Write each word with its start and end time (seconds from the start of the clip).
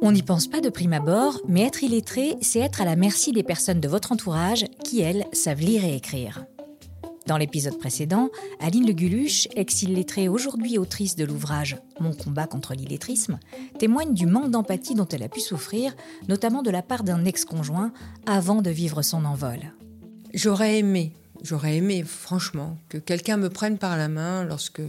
On 0.00 0.12
n'y 0.12 0.22
pense 0.22 0.46
pas 0.46 0.60
de 0.60 0.70
prime 0.70 0.92
abord, 0.92 1.40
mais 1.48 1.62
être 1.62 1.82
illettré, 1.82 2.36
c'est 2.40 2.60
être 2.60 2.80
à 2.80 2.84
la 2.84 2.96
merci 2.96 3.32
des 3.32 3.42
personnes 3.42 3.80
de 3.80 3.88
votre 3.88 4.12
entourage 4.12 4.64
qui, 4.84 5.00
elles, 5.00 5.26
savent 5.32 5.60
lire 5.60 5.84
et 5.84 5.96
écrire. 5.96 6.46
Dans 7.26 7.36
l'épisode 7.36 7.78
précédent, 7.78 8.30
Aline 8.58 8.86
Le 8.86 8.94
Guluche, 8.94 9.48
ex-illettrée 9.54 10.28
aujourd'hui 10.28 10.78
autrice 10.78 11.14
de 11.14 11.26
l'ouvrage 11.26 11.76
Mon 12.00 12.14
combat 12.14 12.46
contre 12.46 12.72
l'illettrisme, 12.72 13.38
témoigne 13.78 14.14
du 14.14 14.24
manque 14.24 14.50
d'empathie 14.50 14.94
dont 14.94 15.06
elle 15.08 15.24
a 15.24 15.28
pu 15.28 15.40
souffrir, 15.40 15.94
notamment 16.26 16.62
de 16.62 16.70
la 16.70 16.80
part 16.80 17.04
d'un 17.04 17.26
ex-conjoint, 17.26 17.92
avant 18.24 18.62
de 18.62 18.70
vivre 18.70 19.02
son 19.02 19.26
envol. 19.26 19.74
J'aurais 20.32 20.78
aimé, 20.78 21.12
j'aurais 21.42 21.76
aimé 21.76 22.04
franchement 22.04 22.78
que 22.88 22.98
quelqu'un 22.98 23.36
me 23.36 23.48
prenne 23.48 23.78
par 23.78 23.96
la 23.96 24.08
main 24.08 24.44
lorsque, 24.44 24.82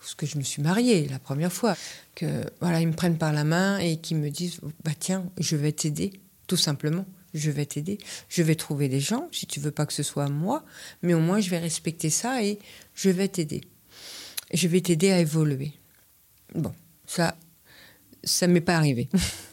lorsque 0.00 0.26
je 0.26 0.38
me 0.38 0.42
suis 0.42 0.62
mariée 0.62 1.08
la 1.08 1.18
première 1.18 1.52
fois, 1.52 1.76
que 2.14 2.44
voilà, 2.60 2.80
ils 2.80 2.88
me 2.88 2.94
prennent 2.94 3.18
par 3.18 3.32
la 3.32 3.44
main 3.44 3.78
et 3.78 3.98
qu'ils 3.98 4.18
me 4.18 4.30
disent 4.30 4.60
bah 4.84 4.92
tiens, 4.98 5.24
je 5.38 5.56
vais 5.56 5.72
t'aider 5.72 6.12
tout 6.46 6.56
simplement 6.56 7.06
je 7.34 7.50
vais 7.50 7.66
t'aider. 7.66 7.98
Je 8.28 8.42
vais 8.42 8.54
trouver 8.54 8.88
des 8.88 9.00
gens, 9.00 9.28
si 9.32 9.46
tu 9.46 9.60
veux 9.60 9.70
pas 9.70 9.86
que 9.86 9.92
ce 9.92 10.02
soit 10.02 10.28
moi, 10.28 10.64
mais 11.02 11.14
au 11.14 11.20
moins 11.20 11.40
je 11.40 11.50
vais 11.50 11.58
respecter 11.58 12.10
ça 12.10 12.42
et 12.44 12.58
je 12.94 13.10
vais 13.10 13.28
t'aider. 13.28 13.62
Je 14.52 14.68
vais 14.68 14.80
t'aider 14.80 15.10
à 15.10 15.18
évoluer. 15.18 15.72
Bon, 16.54 16.72
ça, 17.06 17.36
ça 18.22 18.46
m'est 18.46 18.60
pas 18.60 18.76
arrivé. 18.76 19.08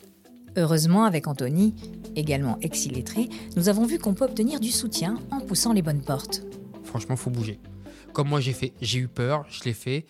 Heureusement, 0.57 1.05
avec 1.05 1.27
Anthony, 1.27 1.75
également 2.15 2.57
ex-illettré, 2.61 3.29
nous 3.55 3.69
avons 3.69 3.85
vu 3.85 3.99
qu'on 3.99 4.13
peut 4.13 4.25
obtenir 4.25 4.59
du 4.59 4.71
soutien 4.71 5.17
en 5.31 5.39
poussant 5.39 5.73
les 5.73 5.81
bonnes 5.81 6.01
portes. 6.01 6.43
Franchement, 6.83 7.15
faut 7.15 7.29
bouger. 7.29 7.59
Comme 8.13 8.29
moi 8.29 8.41
j'ai 8.41 8.53
fait, 8.53 8.73
j'ai 8.81 8.99
eu 8.99 9.07
peur, 9.07 9.45
je 9.49 9.63
l'ai 9.63 9.73
fait. 9.73 10.05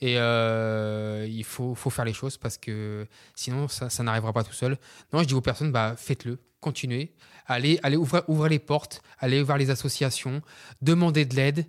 Et 0.00 0.18
euh, 0.18 1.26
il 1.30 1.44
faut, 1.44 1.74
faire 1.74 2.04
les 2.04 2.12
choses 2.12 2.36
parce 2.36 2.58
que 2.58 3.06
sinon, 3.34 3.68
ça, 3.68 3.88
n'arrivera 4.02 4.32
pas 4.32 4.44
tout 4.44 4.52
seul. 4.52 4.76
Non, 5.12 5.20
je 5.20 5.28
dis 5.28 5.34
aux 5.34 5.40
personnes, 5.40 5.72
bah, 5.72 5.94
faites-le 5.96 6.38
continuer, 6.60 7.12
allez, 7.46 7.78
allez 7.82 7.96
ouvrir, 7.96 8.48
les 8.48 8.58
portes, 8.58 9.02
allez 9.18 9.42
voir 9.42 9.58
les 9.58 9.70
associations, 9.70 10.40
demander 10.82 11.26
de 11.26 11.36
l'aide. 11.36 11.66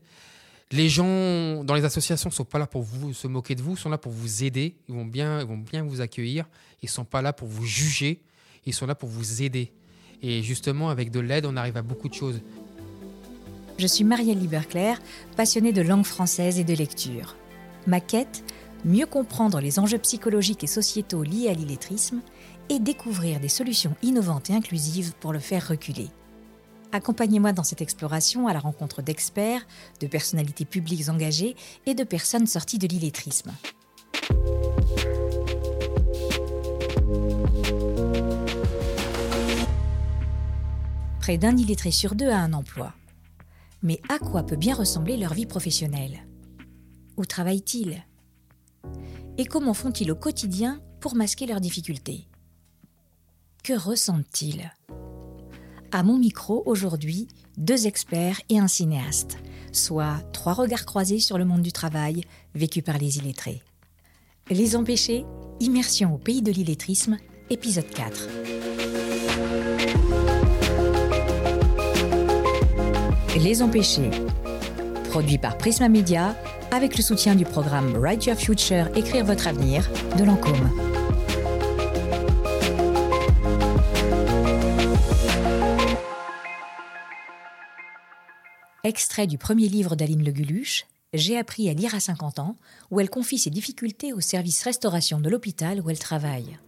Les 0.71 0.89
gens 0.89 1.63
dans 1.63 1.75
les 1.75 1.85
associations 1.85 2.29
ne 2.29 2.33
sont 2.33 2.43
pas 2.43 2.57
là 2.57 2.65
pour 2.65 2.81
vous 2.81 3.13
se 3.13 3.27
moquer 3.27 3.53
de 3.53 3.61
vous, 3.61 3.73
ils 3.73 3.79
sont 3.79 3.89
là 3.89 3.99
pour 3.99 4.11
vous 4.11 4.43
aider, 4.43 4.75
ils 4.89 4.95
vont 4.95 5.05
bien, 5.05 5.39
ils 5.39 5.45
vont 5.45 5.57
bien 5.57 5.83
vous 5.83 6.01
accueillir, 6.01 6.45
ils 6.81 6.87
ne 6.87 6.91
sont 6.91 7.05
pas 7.05 7.21
là 7.21 7.33
pour 7.33 7.47
vous 7.47 7.65
juger, 7.65 8.21
ils 8.65 8.73
sont 8.73 8.87
là 8.87 8.95
pour 8.95 9.09
vous 9.09 9.43
aider. 9.43 9.71
Et 10.23 10.41
justement, 10.41 10.89
avec 10.89 11.11
de 11.11 11.19
l'aide, 11.19 11.45
on 11.45 11.55
arrive 11.55 11.77
à 11.77 11.83
beaucoup 11.83 12.09
de 12.09 12.15
choses. 12.15 12.41
Je 13.77 13.85
suis 13.85 14.03
Marielle 14.03 14.39
Liberclair, 14.39 14.99
passionnée 15.35 15.71
de 15.71 15.81
langue 15.81 16.05
française 16.05 16.57
et 16.57 16.63
de 16.63 16.73
lecture. 16.73 17.35
Ma 17.85 17.99
quête, 17.99 18.43
mieux 18.85 19.05
comprendre 19.05 19.59
les 19.59 19.77
enjeux 19.77 19.99
psychologiques 19.99 20.63
et 20.63 20.67
sociétaux 20.67 21.23
liés 21.23 21.49
à 21.49 21.53
l'illettrisme 21.53 22.21
et 22.69 22.79
découvrir 22.79 23.39
des 23.39 23.49
solutions 23.49 23.95
innovantes 24.01 24.49
et 24.49 24.53
inclusives 24.53 25.13
pour 25.19 25.31
le 25.31 25.39
faire 25.39 25.67
reculer. 25.67 26.07
Accompagnez-moi 26.95 27.51
dans 27.51 27.65
cette 27.65 27.81
exploration 27.81 28.47
à 28.47 28.53
la 28.53 28.59
rencontre 28.61 29.01
d'experts, 29.01 29.67
de 29.99 30.07
personnalités 30.07 30.63
publiques 30.63 31.09
engagées 31.09 31.57
et 31.85 31.93
de 31.93 32.05
personnes 32.05 32.47
sorties 32.47 32.77
de 32.77 32.87
l'illettrisme. 32.87 33.51
Près 41.19 41.37
d'un 41.37 41.57
illettré 41.57 41.91
sur 41.91 42.15
deux 42.15 42.29
a 42.29 42.37
un 42.37 42.53
emploi. 42.53 42.93
Mais 43.83 43.99
à 44.07 44.17
quoi 44.17 44.43
peut 44.43 44.55
bien 44.55 44.73
ressembler 44.73 45.17
leur 45.17 45.33
vie 45.33 45.45
professionnelle? 45.45 46.25
Où 47.17 47.25
travaillent-ils? 47.25 48.05
Et 49.37 49.43
comment 49.43 49.73
font-ils 49.73 50.13
au 50.13 50.15
quotidien 50.15 50.79
pour 51.01 51.13
masquer 51.15 51.45
leurs 51.45 51.59
difficultés? 51.59 52.29
Que 53.65 53.73
ressentent-ils? 53.73 54.71
À 55.91 56.03
mon 56.03 56.17
micro 56.17 56.63
aujourd'hui, 56.65 57.27
deux 57.57 57.87
experts 57.87 58.41
et 58.49 58.59
un 58.59 58.67
cinéaste, 58.67 59.37
soit 59.71 60.17
trois 60.33 60.53
regards 60.53 60.85
croisés 60.85 61.19
sur 61.19 61.37
le 61.37 61.45
monde 61.45 61.61
du 61.61 61.71
travail 61.71 62.23
vécu 62.53 62.81
par 62.81 62.97
les 62.97 63.17
illettrés. 63.17 63.61
Les 64.49 64.75
empêchés, 64.75 65.25
immersion 65.59 66.15
au 66.15 66.17
pays 66.17 66.41
de 66.41 66.51
l'illettrisme, 66.51 67.17
épisode 67.49 67.89
4. 67.89 68.27
Les 73.41 73.61
empêchés, 73.61 74.11
produit 75.09 75.37
par 75.37 75.57
Prisma 75.57 75.89
Media 75.89 76.35
avec 76.71 76.97
le 76.97 77.03
soutien 77.03 77.35
du 77.35 77.45
programme 77.45 77.95
Write 77.95 78.25
Your 78.25 78.37
Future, 78.37 78.89
écrire 78.95 79.23
votre 79.23 79.47
avenir 79.47 79.89
de 80.17 80.23
Lancôme. 80.23 80.94
Extrait 88.85 89.25
du 89.25 89.39
premier 89.39 89.67
livre 89.67 89.95
d'Aline 89.95 90.23
Le 90.23 90.31
Guluche, 90.31 90.85
J'ai 91.11 91.39
appris 91.39 91.67
à 91.69 91.73
lire 91.73 91.95
à 91.95 91.99
50 91.99 92.37
ans, 92.37 92.55
où 92.91 92.99
elle 92.99 93.09
confie 93.09 93.39
ses 93.39 93.49
difficultés 93.49 94.13
au 94.13 94.21
service 94.21 94.61
restauration 94.61 95.19
de 95.19 95.27
l'hôpital 95.27 95.81
où 95.81 95.89
elle 95.89 95.97
travaille. 95.97 96.59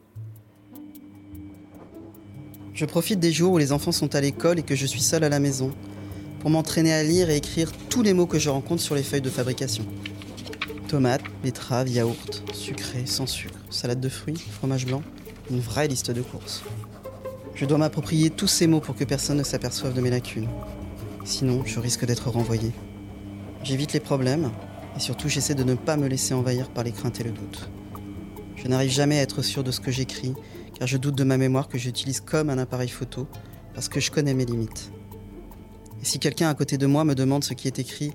Je 2.73 2.85
profite 2.85 3.19
des 3.19 3.31
jours 3.31 3.53
où 3.53 3.57
les 3.59 3.71
enfants 3.71 3.91
sont 3.91 4.15
à 4.15 4.21
l'école 4.21 4.57
et 4.57 4.63
que 4.63 4.73
je 4.73 4.87
suis 4.87 4.99
seule 4.99 5.25
à 5.25 5.29
la 5.29 5.39
maison, 5.39 5.71
pour 6.39 6.49
m'entraîner 6.49 6.91
à 6.91 7.03
lire 7.03 7.29
et 7.29 7.37
écrire 7.37 7.71
tous 7.87 8.01
les 8.01 8.13
mots 8.13 8.25
que 8.25 8.39
je 8.39 8.49
rencontre 8.49 8.81
sur 8.81 8.95
les 8.95 9.03
feuilles 9.03 9.21
de 9.21 9.29
fabrication. 9.29 9.85
Tomates, 10.87 11.21
betteraves, 11.43 11.89
yaourt, 11.89 12.41
sucré, 12.51 13.05
sans 13.05 13.27
sucre, 13.27 13.59
salade 13.69 13.99
de 13.99 14.09
fruits, 14.09 14.43
fromage 14.53 14.87
blanc, 14.87 15.03
une 15.51 15.59
vraie 15.59 15.87
liste 15.87 16.09
de 16.09 16.23
courses. 16.23 16.63
Je 17.53 17.65
dois 17.65 17.77
m'approprier 17.77 18.31
tous 18.31 18.47
ces 18.47 18.65
mots 18.65 18.81
pour 18.81 18.95
que 18.95 19.03
personne 19.03 19.37
ne 19.37 19.43
s'aperçoive 19.43 19.93
de 19.93 20.01
mes 20.01 20.09
lacunes. 20.09 20.49
Sinon, 21.27 21.65
je 21.65 21.81
risque 21.81 22.05
d'être 22.05 22.29
renvoyé. 22.29 22.71
J'évite 23.61 23.91
les 23.91 23.99
problèmes 23.99 24.49
et 24.95 24.99
surtout 25.01 25.27
j'essaie 25.27 25.55
de 25.55 25.65
ne 25.65 25.75
pas 25.75 25.97
me 25.97 26.07
laisser 26.07 26.33
envahir 26.33 26.69
par 26.69 26.85
les 26.85 26.93
craintes 26.93 27.19
et 27.19 27.25
le 27.25 27.31
doute. 27.31 27.69
Je 28.55 28.69
n'arrive 28.69 28.91
jamais 28.91 29.19
à 29.19 29.23
être 29.23 29.41
sûr 29.41 29.61
de 29.61 29.71
ce 29.71 29.81
que 29.81 29.91
j'écris 29.91 30.35
car 30.79 30.87
je 30.87 30.95
doute 30.95 31.15
de 31.15 31.25
ma 31.25 31.35
mémoire 31.35 31.67
que 31.67 31.77
j'utilise 31.77 32.21
comme 32.21 32.49
un 32.49 32.57
appareil 32.57 32.87
photo 32.87 33.27
parce 33.73 33.89
que 33.89 33.99
je 33.99 34.09
connais 34.09 34.33
mes 34.33 34.45
limites. 34.45 34.93
Et 36.01 36.05
si 36.05 36.17
quelqu'un 36.17 36.47
à 36.47 36.53
côté 36.55 36.77
de 36.77 36.85
moi 36.85 37.03
me 37.03 37.13
demande 37.13 37.43
ce 37.43 37.53
qui 37.53 37.67
est 37.67 37.77
écrit, 37.77 38.13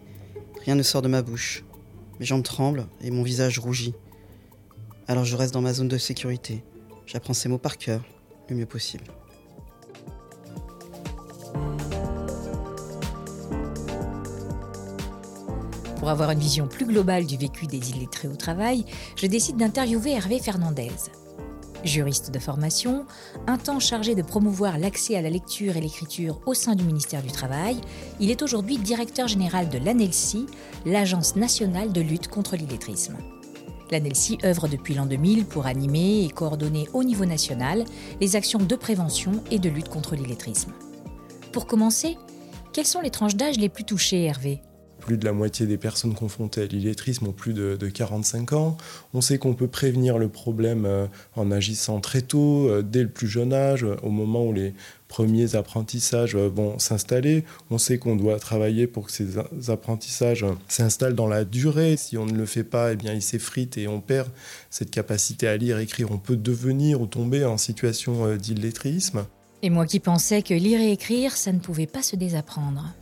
rien 0.64 0.74
ne 0.74 0.82
sort 0.82 1.02
de 1.02 1.08
ma 1.08 1.20
bouche. 1.20 1.64
Mes 2.18 2.24
jambes 2.24 2.42
tremblent 2.42 2.86
et 3.02 3.10
mon 3.10 3.22
visage 3.22 3.58
rougit. 3.58 3.92
Alors 5.06 5.26
je 5.26 5.36
reste 5.36 5.52
dans 5.52 5.60
ma 5.60 5.74
zone 5.74 5.88
de 5.88 5.98
sécurité. 5.98 6.64
J'apprends 7.04 7.34
ces 7.34 7.50
mots 7.50 7.58
par 7.58 7.76
cœur, 7.76 8.02
le 8.48 8.56
mieux 8.56 8.64
possible. 8.64 9.04
Pour 16.02 16.10
avoir 16.10 16.32
une 16.32 16.40
vision 16.40 16.66
plus 16.66 16.84
globale 16.84 17.26
du 17.26 17.36
vécu 17.36 17.68
des 17.68 17.90
illettrés 17.90 18.26
au 18.26 18.34
travail, 18.34 18.84
je 19.14 19.28
décide 19.28 19.56
d'interviewer 19.56 20.10
Hervé 20.10 20.40
Fernandez. 20.40 20.90
Juriste 21.84 22.32
de 22.32 22.40
formation, 22.40 23.06
un 23.46 23.56
temps 23.56 23.78
chargé 23.78 24.16
de 24.16 24.22
promouvoir 24.22 24.78
l'accès 24.78 25.14
à 25.14 25.22
la 25.22 25.30
lecture 25.30 25.76
et 25.76 25.80
l'écriture 25.80 26.40
au 26.44 26.54
sein 26.54 26.74
du 26.74 26.82
ministère 26.82 27.22
du 27.22 27.30
Travail, 27.30 27.80
il 28.18 28.32
est 28.32 28.42
aujourd'hui 28.42 28.78
directeur 28.78 29.28
général 29.28 29.68
de 29.68 29.78
l'ANELSI, 29.78 30.46
l'Agence 30.86 31.36
nationale 31.36 31.92
de 31.92 32.00
lutte 32.00 32.26
contre 32.26 32.56
l'illettrisme. 32.56 33.16
L'ANELSI 33.92 34.38
œuvre 34.44 34.66
depuis 34.66 34.94
l'an 34.94 35.06
2000 35.06 35.44
pour 35.44 35.66
animer 35.66 36.24
et 36.24 36.30
coordonner 36.30 36.88
au 36.94 37.04
niveau 37.04 37.26
national 37.26 37.84
les 38.20 38.34
actions 38.34 38.58
de 38.58 38.74
prévention 38.74 39.34
et 39.52 39.60
de 39.60 39.68
lutte 39.68 39.88
contre 39.88 40.16
l'illettrisme. 40.16 40.72
Pour 41.52 41.66
commencer, 41.66 42.18
quelles 42.72 42.86
sont 42.86 43.02
les 43.02 43.10
tranches 43.10 43.36
d'âge 43.36 43.56
les 43.56 43.68
plus 43.68 43.84
touchées, 43.84 44.24
Hervé? 44.24 44.62
Plus 45.02 45.18
de 45.18 45.24
la 45.24 45.32
moitié 45.32 45.66
des 45.66 45.76
personnes 45.76 46.14
confrontées 46.14 46.62
à 46.62 46.66
l'illettrisme 46.66 47.26
ont 47.26 47.32
plus 47.32 47.52
de, 47.52 47.76
45 47.76 48.52
ans. 48.52 48.76
On 49.12 49.20
sait 49.20 49.36
qu'on 49.36 49.54
peut 49.54 49.66
prévenir 49.66 50.16
le 50.16 50.28
problème 50.28 50.86
euh, 50.86 51.06
en 51.36 51.50
agissant 51.50 52.00
très 52.00 52.22
tôt, 52.22 52.68
euh, 52.68 52.82
dès 52.82 53.02
le 53.02 53.08
plus 53.08 53.26
jeune 53.26 53.52
âge, 53.52 53.84
au 54.02 54.10
moment 54.10 54.46
où 54.46 54.52
les 54.52 54.74
premiers 55.08 55.56
apprentissages 55.56 56.36
euh, 56.36 56.48
vont 56.48 56.78
s'installer. 56.78 57.44
On 57.70 57.78
sait 57.78 57.98
qu'on 57.98 58.16
doit 58.16 58.38
travailler 58.38 58.86
pour 58.86 59.06
que 59.06 59.12
ces 59.12 59.38
apprentissages 59.68 60.46
s'installent 60.68 61.16
dans 61.16 61.28
la 61.28 61.44
durée. 61.44 61.96
Si 61.96 62.16
on 62.16 62.24
ne 62.24 62.36
le 62.36 62.46
fait 62.46 62.64
pas, 62.64 62.92
eh 62.92 62.96
bien, 62.96 63.12
ils 63.12 63.22
s'effritent 63.22 63.76
et 63.76 63.88
on 63.88 64.00
perd 64.00 64.28
cette 64.70 64.90
capacité 64.90 65.48
à 65.48 65.56
lire, 65.56 65.78
écrire. 65.78 66.12
On 66.12 66.18
peut 66.18 66.36
devenir 66.36 67.00
ou 67.00 67.06
tomber 67.06 67.44
en 67.44 67.58
situation 67.58 68.36
d'illettrisme. 68.36 69.26
Et 69.62 69.70
moi 69.70 69.86
qui 69.86 70.00
pensais 70.00 70.42
que 70.42 70.54
lire 70.54 70.80
et 70.80 70.92
écrire, 70.92 71.36
ça 71.36 71.52
ne 71.52 71.58
pouvait 71.58 71.86
pas 71.86 72.02
se 72.02 72.16
désapprendre. 72.16 72.94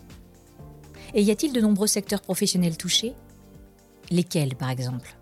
Et 1.15 1.23
y 1.23 1.31
a-t-il 1.31 1.53
de 1.53 1.61
nombreux 1.61 1.87
secteurs 1.87 2.21
professionnels 2.21 2.77
touchés? 2.77 3.15
Lesquels, 4.11 4.55
par 4.57 4.71
exemple? 4.71 5.17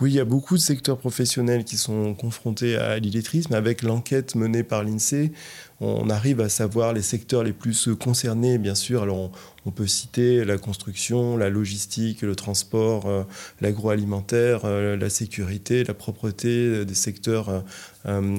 Oui, 0.00 0.10
il 0.10 0.14
y 0.14 0.20
a 0.20 0.24
beaucoup 0.24 0.56
de 0.56 0.60
secteurs 0.60 0.98
professionnels 0.98 1.64
qui 1.64 1.76
sont 1.76 2.14
confrontés 2.14 2.76
à 2.76 2.98
l'illettrisme. 2.98 3.54
Avec 3.54 3.82
l'enquête 3.82 4.34
menée 4.34 4.64
par 4.64 4.82
l'INSEE, 4.82 5.32
on 5.82 6.10
arrive 6.10 6.40
à 6.40 6.48
savoir 6.48 6.92
les 6.92 7.02
secteurs 7.02 7.42
les 7.42 7.52
plus 7.52 7.88
concernés, 7.98 8.56
bien 8.58 8.76
sûr. 8.76 9.02
On, 9.64 9.70
peut 9.70 9.86
citer 9.86 10.44
la 10.44 10.58
construction, 10.58 11.36
la 11.36 11.48
logistique, 11.48 12.22
le 12.22 12.34
transport, 12.34 13.06
euh, 13.06 13.22
l'agroalimentaire, 13.60 14.62
euh, 14.64 14.96
la 14.96 15.08
sécurité, 15.08 15.84
la 15.84 15.94
propreté, 15.94 16.48
euh, 16.48 16.84
des 16.84 16.94
secteurs 16.94 17.64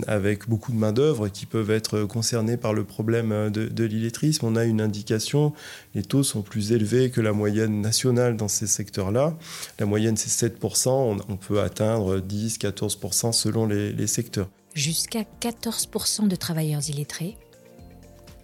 avec 0.07 0.49
beaucoup 0.49 0.73
de 0.73 0.77
main-d'œuvre 0.77 1.29
qui 1.29 1.45
peuvent 1.45 1.71
être 1.71 2.03
concernés 2.03 2.57
par 2.57 2.73
le 2.73 2.83
problème 2.83 3.49
de, 3.49 3.83
l'illettrisme. 3.85 4.45
On 4.45 4.57
a 4.57 4.65
une 4.65 4.81
indication, 4.81 5.53
les 5.95 6.03
taux 6.03 6.23
sont 6.23 6.41
plus 6.41 6.73
élevés 6.73 7.11
que 7.11 7.21
la 7.21 7.31
moyenne 7.31 7.79
nationale 7.79 8.35
dans 8.35 8.49
ces 8.49 8.67
secteurs-là. 8.67 9.37
La 9.79 9.85
moyenne, 9.85 10.17
c'est 10.17 10.49
7%, 10.49 11.21
on, 11.29 11.37
peut 11.37 11.61
atteindre 11.61 12.19
10-14% 12.19 13.31
selon 13.31 13.65
les 13.65 14.07
secteurs 14.07 14.49
jusqu'à 14.73 15.23
14% 15.41 16.27
de 16.27 16.35
travailleurs 16.35 16.87
illettrés. 16.89 17.37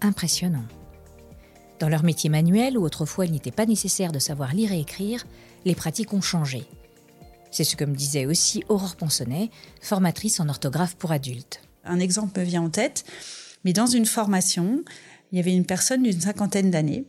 Impressionnant. 0.01 0.65
Dans 1.79 1.89
leur 1.89 2.03
métier 2.03 2.29
manuel, 2.29 2.77
où 2.77 2.83
autrefois 2.83 3.25
il 3.25 3.31
n'était 3.31 3.51
pas 3.51 3.65
nécessaire 3.65 4.11
de 4.11 4.19
savoir 4.19 4.53
lire 4.53 4.71
et 4.71 4.79
écrire, 4.79 5.25
les 5.65 5.75
pratiques 5.75 6.13
ont 6.13 6.21
changé. 6.21 6.65
C'est 7.51 7.63
ce 7.63 7.75
que 7.75 7.85
me 7.85 7.95
disait 7.95 8.25
aussi 8.25 8.63
Aurore 8.69 8.95
Ponsonnet, 8.95 9.49
formatrice 9.81 10.39
en 10.39 10.49
orthographe 10.49 10.95
pour 10.95 11.11
adultes. 11.11 11.61
Un 11.83 11.99
exemple 11.99 12.39
me 12.39 12.45
vient 12.45 12.61
en 12.61 12.69
tête, 12.69 13.05
mais 13.63 13.73
dans 13.73 13.87
une 13.87 14.05
formation, 14.05 14.83
il 15.31 15.37
y 15.37 15.41
avait 15.41 15.55
une 15.55 15.65
personne 15.65 16.03
d'une 16.03 16.19
cinquantaine 16.19 16.69
d'années. 16.69 17.05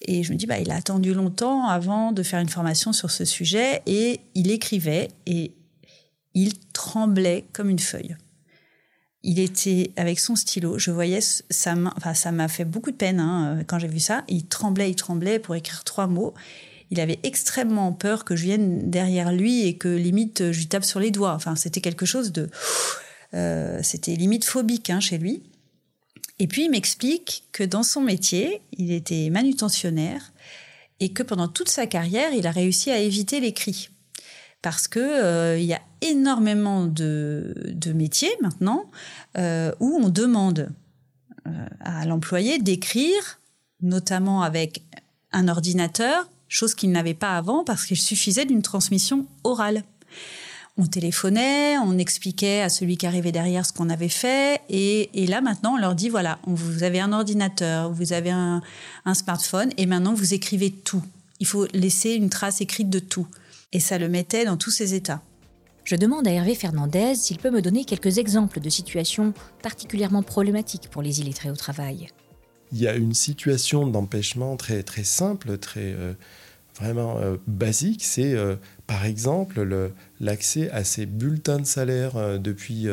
Et 0.00 0.22
je 0.22 0.32
me 0.32 0.38
dis, 0.38 0.46
bah, 0.46 0.58
il 0.58 0.70
a 0.70 0.76
attendu 0.76 1.14
longtemps 1.14 1.66
avant 1.66 2.12
de 2.12 2.22
faire 2.22 2.40
une 2.40 2.48
formation 2.48 2.92
sur 2.92 3.10
ce 3.10 3.24
sujet 3.24 3.82
et 3.86 4.20
il 4.34 4.50
écrivait 4.50 5.08
et 5.26 5.54
il 6.34 6.58
tremblait 6.72 7.44
comme 7.52 7.68
une 7.68 7.78
feuille 7.78 8.16
il 9.22 9.38
était 9.38 9.92
avec 9.96 10.18
son 10.18 10.34
stylo. 10.34 10.78
Je 10.78 10.90
voyais 10.90 11.20
sa 11.20 11.74
main. 11.74 11.92
Enfin, 11.96 12.14
ça 12.14 12.32
m'a 12.32 12.48
fait 12.48 12.64
beaucoup 12.64 12.90
de 12.90 12.96
peine 12.96 13.20
hein, 13.20 13.62
quand 13.66 13.78
j'ai 13.78 13.88
vu 13.88 14.00
ça. 14.00 14.24
Il 14.28 14.46
tremblait, 14.46 14.90
il 14.90 14.96
tremblait 14.96 15.38
pour 15.38 15.54
écrire 15.54 15.84
trois 15.84 16.06
mots. 16.06 16.34
Il 16.90 17.00
avait 17.00 17.18
extrêmement 17.22 17.92
peur 17.92 18.24
que 18.24 18.36
je 18.36 18.44
vienne 18.44 18.90
derrière 18.90 19.32
lui 19.32 19.66
et 19.66 19.76
que 19.76 19.88
limite 19.88 20.52
je 20.52 20.58
lui 20.58 20.66
tape 20.66 20.84
sur 20.84 21.00
les 21.00 21.10
doigts. 21.10 21.34
Enfin, 21.34 21.56
c'était 21.56 21.80
quelque 21.80 22.06
chose 22.06 22.32
de. 22.32 22.50
Euh, 23.34 23.80
c'était 23.82 24.14
limite 24.14 24.44
phobique 24.44 24.90
hein, 24.90 25.00
chez 25.00 25.18
lui. 25.18 25.42
Et 26.38 26.48
puis 26.48 26.64
il 26.64 26.70
m'explique 26.70 27.44
que 27.52 27.62
dans 27.62 27.82
son 27.82 28.00
métier, 28.00 28.60
il 28.76 28.90
était 28.90 29.30
manutentionnaire 29.30 30.32
et 30.98 31.12
que 31.12 31.22
pendant 31.22 31.48
toute 31.48 31.68
sa 31.68 31.86
carrière, 31.86 32.34
il 32.34 32.46
a 32.46 32.50
réussi 32.50 32.90
à 32.90 32.98
éviter 32.98 33.40
les 33.40 33.52
cris 33.52 33.90
parce 34.62 34.86
que 34.86 35.00
euh, 35.00 35.58
y 35.58 35.74
a 35.74 35.82
énormément 36.00 36.86
de, 36.86 37.52
métiers 37.94 38.34
maintenant 38.40 38.86
euh, 39.36 39.72
où 39.80 40.00
on 40.02 40.08
demande 40.08 40.70
euh, 41.46 41.66
à 41.80 42.06
l'employé 42.06 42.58
d'écrire, 42.58 43.40
notamment 43.82 44.42
avec 44.42 44.82
un 45.32 45.48
ordinateur, 45.48 46.28
chose 46.48 46.74
qu'il 46.74 46.92
n'avait 46.92 47.14
pas 47.14 47.36
avant 47.36 47.64
parce 47.64 47.84
qu'il 47.84 48.00
suffisait 48.00 48.44
d'une 48.44 48.62
transmission 48.62 49.26
orale. 49.42 49.82
On 50.78 50.86
téléphonait, 50.86 51.76
on 51.78 51.98
expliquait 51.98 52.62
à 52.62 52.70
celui 52.70 52.96
qui 52.96 53.06
arrivait 53.06 53.32
derrière 53.32 53.66
ce 53.66 53.74
qu'on 53.74 53.90
avait 53.90 54.08
fait, 54.08 54.62
et, 54.70 55.26
là 55.26 55.42
maintenant 55.42 55.74
on 55.74 55.76
leur 55.76 55.94
dit 55.94 56.08
voilà, 56.08 56.38
vous 56.46 56.82
avez 56.82 56.98
un 56.98 57.12
ordinateur, 57.12 57.92
vous 57.92 58.14
avez 58.14 58.30
un 58.30 58.62
smartphone, 59.12 59.70
et 59.76 59.84
maintenant 59.84 60.14
vous 60.14 60.32
écrivez 60.32 60.70
tout. 60.70 61.02
Il 61.40 61.46
faut 61.46 61.66
laisser 61.74 62.12
une 62.12 62.30
trace 62.30 62.62
écrite 62.62 62.88
de 62.88 63.00
tout 63.00 63.26
et 63.72 63.80
ça 63.80 63.98
le 63.98 64.08
mettait 64.08 64.44
dans 64.44 64.56
tous 64.56 64.70
ses 64.70 64.94
états. 64.94 65.22
Je 65.84 65.96
demande 65.96 66.28
à 66.28 66.30
Hervé 66.30 66.54
Fernandez 66.54 67.14
s'il 67.16 67.38
peut 67.38 67.50
me 67.50 67.60
donner 67.60 67.84
quelques 67.84 68.18
exemples 68.18 68.60
de 68.60 68.70
situations 68.70 69.34
particulièrement 69.62 70.22
problématiques 70.22 70.88
pour 70.88 71.02
les 71.02 71.20
illettrés 71.20 71.50
au 71.50 71.56
travail. 71.56 72.08
Il 72.70 72.78
y 72.78 72.86
a 72.86 72.94
une 72.94 73.14
situation 73.14 73.86
d'empêchement 73.86 74.56
très, 74.56 74.82
très 74.82 75.04
simple, 75.04 75.58
très 75.58 75.92
euh, 75.92 76.14
vraiment 76.78 77.18
euh, 77.18 77.36
basique, 77.46 78.04
c'est 78.04 78.32
euh, 78.32 78.54
par 78.86 79.04
exemple 79.04 79.90
l'accès 80.20 80.70
à 80.70 80.84
ces 80.84 81.04
bulletins 81.04 81.58
de 81.58 81.66
salaire 81.66 82.38
depuis 82.38 82.86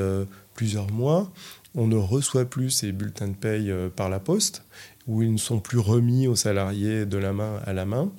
plusieurs 0.55 0.91
mois. 0.91 1.31
On 1.75 1.87
ne 1.87 1.97
reçoit 1.97 2.45
plus 2.45 2.71
ces 2.71 2.91
bulletins 2.91 3.27
de 3.27 3.35
paye 3.35 3.71
par 3.95 4.09
la 4.09 4.19
poste, 4.19 4.63
où 5.07 5.21
ils 5.21 5.31
ne 5.31 5.37
sont 5.37 5.59
plus 5.59 5.77
remis 5.77 6.27
aux 6.27 6.35
salariés 6.35 7.05
de 7.05 7.17
la 7.17 7.33
main 7.33 7.61
à 7.65 7.73
la 7.73 7.85
main. 7.85 8.11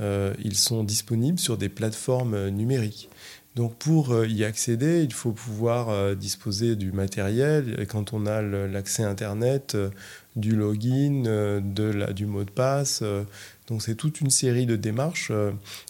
Euh, 0.00 0.34
ils 0.42 0.56
sont 0.56 0.82
disponibles 0.82 1.38
sur 1.38 1.56
des 1.56 1.68
plateformes 1.68 2.34
euh, 2.34 2.50
numériques. 2.50 3.08
Donc 3.54 3.76
pour 3.76 4.12
euh, 4.12 4.26
y 4.26 4.44
accéder, 4.44 5.04
il 5.04 5.12
faut 5.12 5.30
pouvoir 5.30 6.16
disposer 6.16 6.74
du 6.74 6.90
matériel. 6.90 7.86
Quand 7.88 8.12
on 8.12 8.26
a 8.26 8.42
l'accès 8.42 9.04
Internet, 9.04 9.76
du 10.34 10.56
login, 10.56 11.22
de 11.62 11.84
la, 11.84 12.12
du 12.12 12.26
mot 12.26 12.42
de 12.42 12.50
passe. 12.50 13.04
Donc 13.68 13.82
c'est 13.82 13.94
toute 13.94 14.20
une 14.20 14.30
série 14.30 14.66
de 14.66 14.74
démarches 14.74 15.30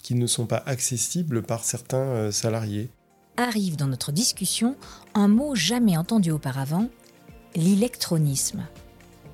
qui 0.02 0.14
ne 0.14 0.26
sont 0.26 0.44
pas 0.44 0.62
accessibles 0.66 1.42
par 1.42 1.64
certains 1.64 2.30
salariés. 2.30 2.90
Arrive 3.38 3.76
dans 3.76 3.86
notre 3.86 4.12
discussion 4.12 4.76
un 5.14 5.28
mot 5.28 5.54
jamais 5.54 5.96
entendu 5.96 6.30
auparavant, 6.30 6.90
l'électronisme. 7.56 8.66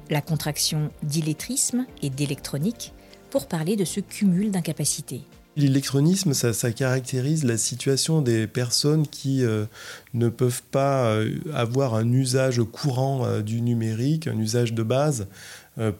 La 0.08 0.20
contraction 0.20 0.92
d'illettrisme 1.02 1.86
et 2.02 2.10
d'électronique 2.10 2.92
pour 3.30 3.46
parler 3.46 3.76
de 3.76 3.84
ce 3.84 4.00
cumul 4.00 4.50
d'incapacités. 4.50 5.22
L'électronisme, 5.56 6.32
ça, 6.32 6.72
caractérise 6.72 7.44
la 7.44 7.58
situation 7.58 8.22
des 8.22 8.46
personnes 8.46 9.06
qui 9.06 9.44
euh, 9.44 9.66
ne 10.14 10.28
peuvent 10.28 10.62
pas 10.70 11.06
euh, 11.06 11.34
avoir 11.52 11.96
un 11.96 12.10
usage 12.12 12.62
courant 12.62 13.26
euh, 13.26 13.42
du 13.42 13.60
numérique, 13.60 14.28
un 14.28 14.38
usage 14.38 14.72
de 14.72 14.82
base 14.82 15.26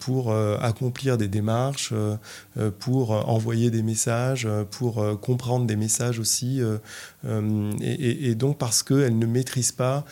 pour 0.01 0.35
accomplir 0.35 1.17
des 1.17 1.29
démarches, 1.29 1.95
pour 2.81 3.13
envoyer 3.13 3.71
des 3.71 3.83
messages, 3.83 4.47
pour 4.73 5.03
comprendre 5.21 5.65
des 5.65 5.77
messages 5.77 6.19
aussi. 6.19 6.61
Et, 7.81 8.35
donc 8.35 8.59
parce 8.59 8.83
qu'elles 8.83 9.19
ne 9.19 9.25
maîtrisent 9.25 9.73
pas 9.73 10.05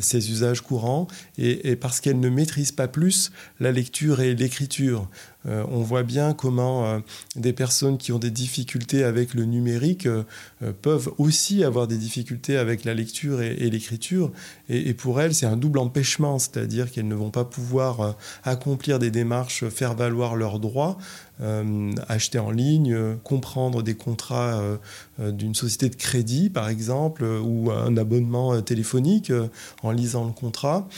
ces 0.00 0.30
usages 0.30 0.62
courants 0.62 1.06
et, 1.36 1.70
et 1.70 1.76
parce 1.76 2.00
qu'elles 2.00 2.20
ne 2.20 2.30
maîtrisent 2.30 2.72
pas 2.72 2.88
plus 2.88 3.30
la 3.60 3.72
lecture 3.72 4.20
et 4.20 4.34
l'écriture. 4.34 5.06
Euh, 5.48 5.64
on 5.70 5.82
voit 5.82 6.02
bien 6.02 6.34
comment 6.34 6.86
euh, 6.86 6.98
des 7.36 7.52
personnes 7.52 7.98
qui 7.98 8.12
ont 8.12 8.18
des 8.18 8.30
difficultés 8.30 9.04
avec 9.04 9.34
le 9.34 9.44
numérique 9.44 10.06
euh, 10.06 10.24
peuvent 10.82 11.10
aussi 11.18 11.64
avoir 11.64 11.86
des 11.86 11.96
difficultés 11.96 12.56
avec 12.56 12.84
la 12.84 12.94
lecture 12.94 13.40
et, 13.40 13.70
l'écriture. 13.70 14.30
Et, 14.68 14.94
pour 14.94 15.20
elles, 15.20 15.34
c'est 15.34 15.46
un 15.46 15.56
double 15.56 15.78
empêchement, 15.78 16.38
c'est-à-dire 16.38 16.90
qu'elles 16.90 17.08
ne 17.08 17.14
vont 17.14 17.30
pas 17.30 17.44
pouvoir 17.44 18.16
accomplir 18.44 18.98
des 18.98 19.10
démarches, 19.10 19.68
faire 19.68 19.94
valoir 19.94 20.36
leurs 20.36 20.58
droits, 20.58 20.98
acheter 22.08 22.38
en 22.38 22.50
ligne, 22.50 23.16
comprendre 23.22 23.82
des 23.82 23.94
contrats 23.94 24.60
d'une 25.18 25.54
société 25.54 25.88
de 25.88 25.94
crédit, 25.94 26.50
par 26.50 26.68
exemple, 26.68 27.24
ou 27.24 27.70
un 27.70 27.96
abonnement 27.96 28.60
téléphonique 28.62 29.32
en 29.82 29.92
lisant 29.92 30.26
le 30.26 30.32
contrat, 30.32 30.88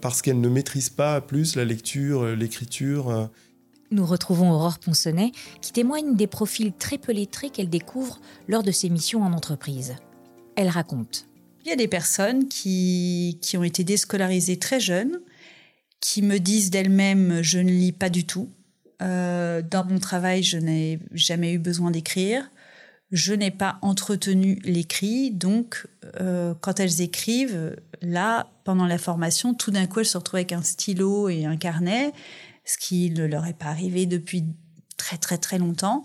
parce 0.00 0.22
qu'elles 0.22 0.40
ne 0.40 0.48
maîtrisent 0.48 0.90
pas 0.90 1.20
plus 1.20 1.56
la 1.56 1.64
lecture, 1.64 2.24
l'écriture. 2.34 3.28
Nous 3.90 4.04
retrouvons 4.04 4.50
Aurore 4.50 4.78
Ponsonnet 4.78 5.32
qui 5.60 5.72
témoigne 5.72 6.16
des 6.16 6.26
profils 6.26 6.72
très 6.72 6.98
peu 6.98 7.12
lettrés 7.12 7.50
qu'elle 7.50 7.70
découvre 7.70 8.20
lors 8.48 8.62
de 8.62 8.72
ses 8.72 8.88
missions 8.88 9.22
en 9.22 9.32
entreprise. 9.32 9.94
Elle 10.56 10.68
raconte. 10.68 11.26
Il 11.64 11.68
y 11.68 11.72
a 11.72 11.76
des 11.76 11.88
personnes 11.88 12.48
qui, 12.48 13.38
qui 13.42 13.56
ont 13.56 13.64
été 13.64 13.84
déscolarisées 13.84 14.58
très 14.58 14.80
jeunes, 14.80 15.20
qui 16.00 16.22
me 16.22 16.38
disent 16.38 16.70
d'elles-mêmes 16.70 17.42
je 17.42 17.58
ne 17.58 17.70
lis 17.70 17.92
pas 17.92 18.08
du 18.08 18.24
tout. 18.24 18.48
Euh, 19.02 19.62
dans 19.62 19.84
mon 19.84 19.98
travail, 19.98 20.42
je 20.42 20.58
n'ai 20.58 20.98
jamais 21.12 21.52
eu 21.52 21.58
besoin 21.58 21.90
d'écrire. 21.90 22.48
Je 23.12 23.34
n'ai 23.34 23.52
pas 23.52 23.78
entretenu 23.82 24.60
l'écrit, 24.64 25.30
donc 25.30 25.86
euh, 26.20 26.54
quand 26.60 26.80
elles 26.80 27.02
écrivent, 27.02 27.76
là, 28.02 28.48
pendant 28.64 28.86
la 28.86 28.98
formation, 28.98 29.54
tout 29.54 29.70
d'un 29.70 29.86
coup, 29.86 30.00
elles 30.00 30.06
se 30.06 30.18
retrouvent 30.18 30.38
avec 30.38 30.50
un 30.52 30.62
stylo 30.62 31.28
et 31.28 31.44
un 31.44 31.56
carnet 31.56 32.12
ce 32.66 32.76
qui 32.76 33.10
ne 33.10 33.24
leur 33.24 33.46
est 33.46 33.54
pas 33.54 33.66
arrivé 33.66 34.04
depuis 34.04 34.44
très 34.98 35.16
très 35.16 35.38
très 35.38 35.58
longtemps, 35.58 36.02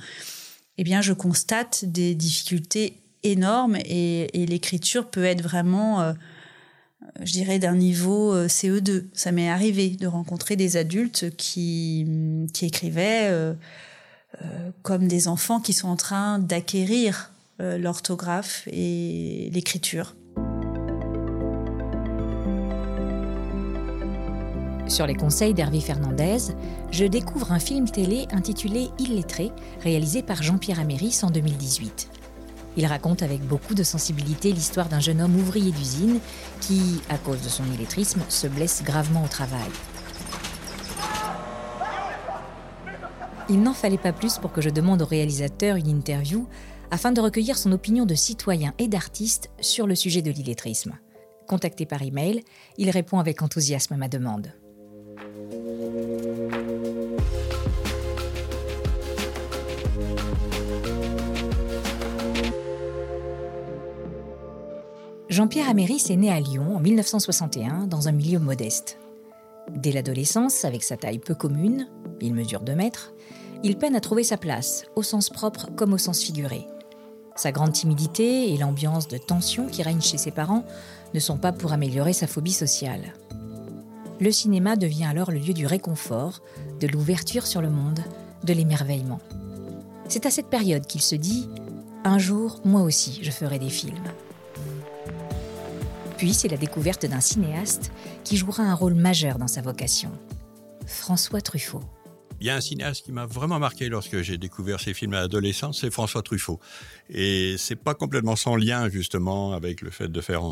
eh 0.77 0.83
bien 0.83 1.01
je 1.01 1.11
constate 1.11 1.85
des 1.85 2.15
difficultés 2.15 3.01
énormes 3.23 3.75
et, 3.75 4.27
l'écriture 4.33 5.09
peut 5.09 5.23
être 5.23 5.41
vraiment, 5.41 6.01
euh, 6.01 6.13
je 7.21 7.33
dirais, 7.33 7.59
d'un 7.59 7.75
niveau 7.75 8.33
euh, 8.33 8.47
CE2. 8.47 9.05
Ça 9.13 9.31
m'est 9.31 9.49
arrivé 9.49 9.89
de 9.89 10.07
rencontrer 10.07 10.55
des 10.55 10.77
adultes 10.77 11.35
qui, 11.35 12.07
qui 12.53 12.65
écrivaient 12.65 13.27
euh, 13.29 13.53
comme 14.81 15.07
des 15.07 15.27
enfants 15.27 15.59
qui 15.59 15.73
sont 15.73 15.89
en 15.89 15.97
train 15.97 16.39
d'acquérir 16.39 17.31
l'orthographe 17.59 18.67
et 18.71 19.51
l'écriture. 19.53 20.15
Sur 24.91 25.07
les 25.07 25.15
conseils 25.15 25.53
d'Hervé 25.53 25.79
Fernandez, 25.79 26.53
je 26.91 27.05
découvre 27.05 27.53
un 27.53 27.59
film 27.59 27.89
télé 27.89 28.27
intitulé 28.33 28.89
Illettré, 28.99 29.49
réalisé 29.81 30.21
par 30.21 30.43
Jean-Pierre 30.43 30.81
Améris 30.81 31.21
en 31.23 31.31
2018. 31.31 32.09
Il 32.75 32.85
raconte 32.85 33.23
avec 33.23 33.39
beaucoup 33.39 33.73
de 33.73 33.83
sensibilité 33.83 34.51
l'histoire 34.51 34.89
d'un 34.89 34.99
jeune 34.99 35.21
homme 35.21 35.37
ouvrier 35.37 35.71
d'usine 35.71 36.19
qui, 36.59 36.99
à 37.07 37.17
cause 37.17 37.41
de 37.41 37.47
son 37.47 37.63
illettrisme, 37.71 38.19
se 38.27 38.47
blesse 38.47 38.83
gravement 38.83 39.23
au 39.23 39.29
travail. 39.29 39.69
Il 43.47 43.63
n'en 43.63 43.73
fallait 43.73 43.97
pas 43.97 44.11
plus 44.11 44.39
pour 44.39 44.51
que 44.51 44.59
je 44.59 44.69
demande 44.69 45.03
au 45.03 45.05
réalisateur 45.05 45.77
une 45.77 45.87
interview 45.87 46.49
afin 46.91 47.13
de 47.13 47.21
recueillir 47.21 47.57
son 47.57 47.71
opinion 47.71 48.05
de 48.05 48.15
citoyen 48.15 48.73
et 48.77 48.89
d'artiste 48.89 49.51
sur 49.61 49.87
le 49.87 49.95
sujet 49.95 50.21
de 50.21 50.31
l'illettrisme. 50.31 50.99
Contacté 51.47 51.85
par 51.85 52.01
email, 52.01 52.43
il 52.77 52.89
répond 52.89 53.19
avec 53.19 53.41
enthousiasme 53.41 53.93
à 53.93 53.97
ma 53.97 54.09
demande. 54.09 54.51
Jean-Pierre 65.31 65.69
Améris 65.69 66.07
est 66.09 66.17
né 66.17 66.29
à 66.29 66.41
Lyon 66.41 66.75
en 66.75 66.81
1961 66.81 67.87
dans 67.87 68.09
un 68.09 68.11
milieu 68.11 68.37
modeste. 68.37 68.97
Dès 69.73 69.93
l'adolescence, 69.93 70.65
avec 70.65 70.83
sa 70.83 70.97
taille 70.97 71.19
peu 71.19 71.35
commune, 71.35 71.87
il 72.19 72.33
mesure 72.33 72.59
2 72.59 72.75
mètres, 72.75 73.13
il 73.63 73.77
peine 73.77 73.95
à 73.95 74.01
trouver 74.01 74.25
sa 74.25 74.35
place, 74.35 74.83
au 74.97 75.03
sens 75.03 75.29
propre 75.29 75.69
comme 75.73 75.93
au 75.93 75.97
sens 75.97 76.21
figuré. 76.21 76.67
Sa 77.37 77.53
grande 77.53 77.71
timidité 77.71 78.53
et 78.53 78.57
l'ambiance 78.57 79.07
de 79.07 79.17
tension 79.17 79.67
qui 79.67 79.83
règne 79.83 80.01
chez 80.01 80.17
ses 80.17 80.31
parents 80.31 80.65
ne 81.13 81.19
sont 81.21 81.37
pas 81.37 81.53
pour 81.53 81.71
améliorer 81.71 82.11
sa 82.11 82.27
phobie 82.27 82.51
sociale. 82.51 83.13
Le 84.19 84.31
cinéma 84.31 84.75
devient 84.75 85.05
alors 85.05 85.31
le 85.31 85.39
lieu 85.39 85.53
du 85.53 85.65
réconfort, 85.65 86.41
de 86.81 86.87
l'ouverture 86.87 87.47
sur 87.47 87.61
le 87.61 87.69
monde, 87.69 88.01
de 88.43 88.51
l'émerveillement. 88.51 89.21
C'est 90.09 90.25
à 90.25 90.29
cette 90.29 90.49
période 90.49 90.87
qu'il 90.87 91.01
se 91.01 91.15
dit⁇ 91.15 91.47
Un 92.03 92.19
jour, 92.19 92.59
moi 92.65 92.81
aussi, 92.81 93.19
je 93.21 93.31
ferai 93.31 93.59
des 93.59 93.69
films⁇ 93.69 93.95
puis 96.21 96.35
c'est 96.35 96.49
la 96.49 96.57
découverte 96.57 97.07
d'un 97.07 97.19
cinéaste 97.19 97.91
qui 98.23 98.37
jouera 98.37 98.61
un 98.61 98.75
rôle 98.75 98.93
majeur 98.93 99.39
dans 99.39 99.47
sa 99.47 99.63
vocation, 99.63 100.11
François 100.85 101.41
Truffaut. 101.41 101.81
Il 102.39 102.45
y 102.45 102.51
a 102.51 102.55
un 102.55 102.61
cinéaste 102.61 103.05
qui 103.05 103.11
m'a 103.11 103.25
vraiment 103.25 103.57
marqué 103.57 103.89
lorsque 103.89 104.21
j'ai 104.21 104.37
découvert 104.37 104.79
ses 104.79 104.93
films 104.93 105.15
à 105.15 105.21
l'adolescence, 105.21 105.81
c'est 105.81 105.89
François 105.89 106.21
Truffaut. 106.21 106.59
Et 107.09 107.55
c'est 107.57 107.75
pas 107.75 107.95
complètement 107.95 108.35
sans 108.35 108.55
lien 108.55 108.87
justement 108.87 109.53
avec 109.53 109.81
le 109.81 109.89
fait 109.89 110.09
de 110.09 110.21
faire 110.21 110.43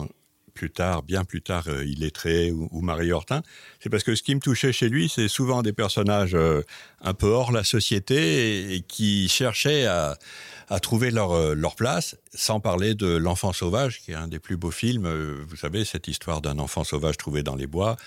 plus 0.60 0.72
tard, 0.72 1.04
bien 1.04 1.24
plus 1.24 1.42
tard, 1.42 1.66
euh, 1.68 1.86
Illettré 1.86 2.52
ou, 2.52 2.82
Marie 2.82 3.12
Hortin. 3.12 3.44
C'est 3.80 3.90
parce 3.90 4.04
que 4.04 4.16
ce 4.16 4.24
qui 4.24 4.34
me 4.34 4.42
touchait 4.42 4.74
chez 4.74 4.90
lui, 4.90 5.08
c'est 5.08 5.28
souvent 5.28 5.62
des 5.62 5.72
personnages 5.72 6.34
euh, 6.34 6.64
un 7.02 7.14
peu 7.14 7.28
hors 7.28 7.52
la 7.52 7.64
société 7.64 8.74
et 8.74 8.82
qui 8.82 9.30
cherchaient 9.30 9.86
à, 9.86 10.18
à 10.70 10.80
trouver 10.80 11.12
leur, 11.12 11.32
euh, 11.32 11.56
leur 11.56 11.76
place, 11.76 12.16
sans 12.34 12.60
parler 12.60 12.94
de 12.94 13.08
L'enfant 13.08 13.54
sauvage, 13.54 14.02
qui 14.02 14.12
est 14.12 14.16
un 14.16 14.28
des 14.28 14.40
plus 14.40 14.58
beaux 14.58 14.72
films. 14.72 15.06
Euh, 15.06 15.44
vous 15.48 15.56
savez, 15.56 15.84
cette 15.84 16.08
histoire 16.08 16.42
d'un 16.42 16.60
enfant 16.60 16.84
sauvage 16.84 17.18
trouvé 17.18 17.44
dans 17.44 17.56
les 17.56 17.68
bois 17.68 17.98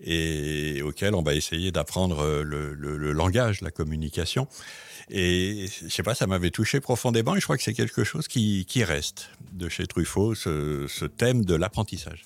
et 0.00 0.82
auquel 0.82 1.14
on 1.14 1.22
va 1.22 1.34
essayer 1.34 1.70
d'apprendre 1.72 2.20
euh, 2.20 2.42
le, 2.42 2.74
le, 2.74 3.12
langage, 3.12 3.60
la 3.60 3.70
communication. 3.70 4.46
Et 5.10 5.66
je 5.82 5.88
sais 5.88 6.02
pas, 6.02 6.14
ça 6.14 6.26
m'avait 6.26 6.50
touché 6.50 6.80
profondément 6.80 7.34
et 7.34 7.40
je 7.40 7.44
crois 7.44 7.56
que 7.56 7.62
c'est 7.62 7.74
quelque 7.74 8.04
chose 8.04 8.28
qui, 8.28 8.64
qui 8.66 8.84
reste 8.84 9.30
de 9.52 9.68
chez 9.68 9.86
Truffaut, 9.86 10.34
ce, 10.34 10.86
ce 10.88 11.04
thème 11.04 11.44
de 11.44 11.54
l'apprentissage. 11.54 12.24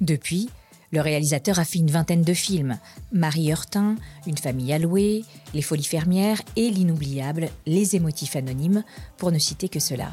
Depuis, 0.00 0.48
le 0.92 1.00
réalisateur 1.00 1.58
a 1.58 1.64
fait 1.64 1.78
une 1.78 1.90
vingtaine 1.90 2.22
de 2.22 2.34
films 2.34 2.78
Marie 3.12 3.50
Heurtin, 3.50 3.96
Une 4.26 4.36
famille 4.36 4.72
allouée, 4.72 5.24
Les 5.54 5.62
folies 5.62 5.82
fermières 5.82 6.42
et 6.54 6.70
l'inoubliable 6.70 7.48
Les 7.66 7.96
émotifs 7.96 8.36
anonymes, 8.36 8.84
pour 9.16 9.32
ne 9.32 9.38
citer 9.38 9.70
que 9.70 9.80
cela. 9.80 10.10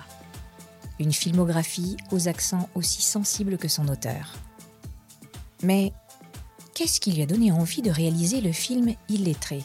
Une 0.97 1.11
filmographie 1.11 1.97
aux 2.11 2.27
accents 2.29 2.69
aussi 2.75 3.01
sensibles 3.01 3.57
que 3.57 3.67
son 3.67 3.89
auteur. 3.89 4.33
Mais 5.63 5.91
qu'est-ce 6.73 7.01
qui 7.01 7.11
lui 7.11 7.21
a 7.21 7.25
donné 7.25 7.51
envie 7.51 7.81
de 7.81 7.91
réaliser 7.91 8.39
le 8.39 8.53
film 8.53 8.93
Illettré? 9.09 9.63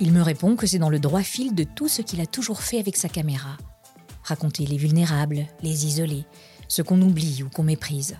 Il 0.00 0.12
me 0.12 0.22
répond 0.22 0.54
que 0.54 0.66
c'est 0.66 0.78
dans 0.78 0.88
le 0.88 1.00
droit 1.00 1.22
fil 1.22 1.54
de 1.54 1.64
tout 1.64 1.88
ce 1.88 2.02
qu'il 2.02 2.20
a 2.20 2.26
toujours 2.26 2.62
fait 2.62 2.78
avec 2.78 2.96
sa 2.96 3.08
caméra. 3.08 3.56
Raconter 4.22 4.66
les 4.66 4.76
vulnérables, 4.76 5.46
les 5.62 5.86
isolés, 5.86 6.24
ce 6.68 6.82
qu'on 6.82 7.02
oublie 7.02 7.42
ou 7.42 7.48
qu'on 7.48 7.64
méprise 7.64 8.16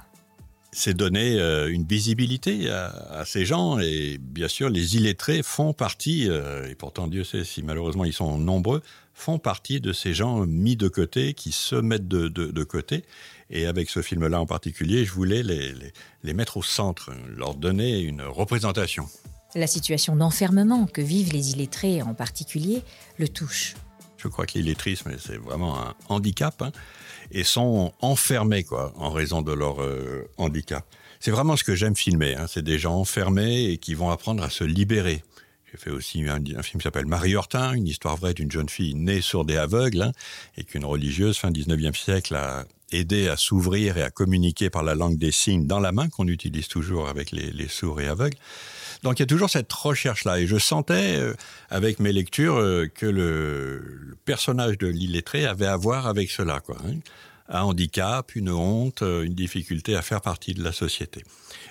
c'est 0.75 0.95
donner 0.95 1.39
euh, 1.39 1.73
une 1.73 1.85
visibilité 1.85 2.69
à, 2.69 3.25
ces 3.25 3.47
gens. 3.47 3.79
Et 3.79 4.19
bien 4.19 4.49
sûr, 4.49 4.69
les 4.69 4.97
illettrés 4.97 5.43
font 5.43 5.73
partie, 5.73 6.29
euh, 6.29 6.69
et 6.69 6.75
pourtant 6.75 7.07
Dieu 7.07 7.25
sait 7.25 7.45
si 7.45 7.63
malheureusement 7.63 8.05
ils 8.05 8.13
sont 8.13 8.37
nombreux, 8.37 8.83
font 9.15 9.39
partie 9.39 9.81
de 9.81 9.93
ces 9.93 10.13
gens 10.13 10.45
mis 10.47 10.77
de 10.77 10.89
côté, 10.89 11.33
qui 11.35 11.53
se 11.53 11.77
mettent 11.77 12.09
de, 12.09 12.65
côté. 12.65 13.05
Et 13.51 13.67
avec 13.67 13.89
ce 13.89 14.03
film-là 14.03 14.41
en 14.41 14.47
particulier, 14.47 15.05
je 15.05 15.13
voulais 15.13 15.43
les, 15.43 15.73
les, 16.25 16.35
mettre 16.35 16.57
au 16.57 16.63
centre, 16.63 17.13
leur 17.37 17.55
donner 17.55 18.01
une 18.01 18.23
représentation. 18.23 19.07
La 19.55 19.69
situation 19.69 20.17
d'enfermement 20.17 20.87
que 20.87 21.01
vivent 21.01 21.33
les 21.33 21.53
illettrés 21.53 22.03
en 22.03 22.15
particulier 22.15 22.83
le 23.19 23.29
touche. 23.29 23.75
Je 24.17 24.27
crois 24.27 24.47
que 24.47 24.59
l'illettrisme, 24.59 25.13
c'est 25.21 25.37
vraiment 25.37 25.79
un 25.79 25.95
handicap. 26.09 26.61
Hein 26.63 26.73
et 27.35 27.45
sont 27.45 27.93
enfermés 28.01 28.65
quoi, 28.65 28.95
en 28.97 29.11
raison 29.11 29.43
de 29.43 29.53
leur 29.53 29.83
euh, 29.83 30.27
handicap. 30.39 30.87
C'est 31.21 31.33
vraiment 31.33 31.57
ce 31.57 31.65
que 31.65 31.75
j'aime 31.75 31.97
filmer. 31.97 32.37
Hein. 32.37 32.47
C'est 32.49 32.63
des 32.63 32.79
gens 32.79 32.95
enfermés 32.95 33.65
et 33.65 33.79
qui 33.79 33.95
vont 33.95 34.11
apprendre 34.11 34.43
à 34.43 34.51
se 34.51 34.65
libérer. 34.65 35.23
J'ai 35.71 35.79
fait 35.79 35.91
aussi 35.91 36.23
un, 36.29 36.39
film 36.63 36.81
qui 36.81 36.85
s'appelle 36.85 37.07
Marie 37.07 37.35
Hortin, 37.35 37.73
une 37.73 37.89
histoire 37.89 38.17
vraie 38.17 38.35
d'une 38.35 38.51
jeune 38.51 38.69
fille 38.69 38.95
née 38.95 39.21
sourde 39.21 39.51
et 39.51 39.57
aveugle, 39.57 40.03
hein, 40.03 40.13
et 40.57 40.63
qu'une 40.63 40.85
religieuse, 40.85 41.37
fin 41.37 41.51
19e 41.51 41.97
siècle, 41.97 42.37
a 42.37 42.65
aidé 42.99 43.29
à 43.29 43.37
s'ouvrir 43.37 43.97
et 43.99 44.03
à 44.03 44.11
communiquer 44.11 44.71
par 44.71 44.83
la 44.83 44.95
langue 44.95 45.19
des 45.19 45.33
signes 45.33 45.67
dans 45.67 45.81
la 45.81 45.93
main, 45.93 46.09
qu'on 46.09 46.29
utilise 46.29 46.69
toujours 46.69 47.09
avec 47.09 47.31
les, 47.31 47.51
les 47.51 47.69
sourds 47.69 48.01
et 48.01 48.09
aveugles. 48.09 48.37
Donc 49.05 49.19
il 49.19 49.23
y 49.23 49.25
a 49.25 49.27
toujours 49.27 49.51
cette 49.51 49.73
recherche-là. 49.73 50.41
Et 50.41 50.47
je 50.47 50.59
sentais, 50.59 51.17
euh, 51.17 51.35
avec 51.69 52.01
mes 52.01 52.13
lectures, 52.13 52.57
euh, 52.57 52.87
que 52.87 53.07
le, 53.07 54.17
personnage 54.25 54.79
de 54.79 54.87
l'illettré 54.87 55.45
avait 55.45 55.67
à 55.67 55.77
voir 55.77 56.07
avec 56.07 56.31
cela. 56.31 56.61
Quoi, 56.61 56.77
hein. 56.87 56.95
Un 57.51 57.61
handicap, 57.61 58.35
une 58.35 58.49
honte, 58.49 59.03
euh, 59.03 59.25
une 59.25 59.35
difficulté 59.35 59.95
à 59.95 60.01
faire 60.01 60.23
partie 60.23 60.55
de 60.55 60.65
la 60.65 60.73
société. 60.73 61.23